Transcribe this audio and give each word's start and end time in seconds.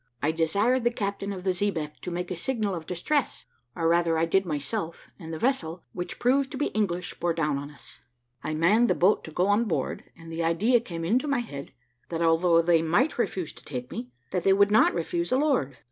I 0.19 0.31
desired 0.31 0.83
the 0.83 0.89
captain 0.89 1.31
of 1.31 1.43
the 1.43 1.51
xebeque 1.53 1.99
to 1.99 2.09
make 2.09 2.31
a 2.31 2.35
signal 2.35 2.73
of 2.73 2.87
distress, 2.87 3.45
or 3.75 3.87
rather 3.87 4.17
I 4.17 4.25
did 4.25 4.47
myself, 4.47 5.11
and 5.19 5.31
the 5.31 5.37
vessel, 5.37 5.83
which 5.93 6.17
proved 6.17 6.49
to 6.53 6.57
be 6.57 6.69
English, 6.73 7.13
bore 7.19 7.35
down 7.35 7.67
to 7.67 7.71
us. 7.75 7.99
"I 8.43 8.55
manned 8.55 8.89
the 8.89 8.95
boat 8.95 9.23
to 9.25 9.31
go 9.31 9.45
on 9.45 9.65
board, 9.65 10.05
and 10.17 10.31
the 10.31 10.43
idea 10.43 10.79
came 10.79 11.05
into 11.05 11.27
my 11.27 11.37
head, 11.41 11.71
that 12.09 12.23
although 12.23 12.63
they 12.63 12.81
might 12.81 13.19
refuse 13.19 13.53
to 13.53 13.63
take 13.63 13.91
me, 13.91 14.09
that 14.31 14.41
they 14.41 14.53
would 14.53 14.71
not 14.71 14.95
refuse 14.95 15.31
a 15.31 15.37
lord. 15.37 15.77